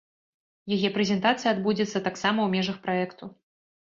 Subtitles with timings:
[0.77, 3.25] Яе прэзентацыя адбудзецца таксама ў межах праекту.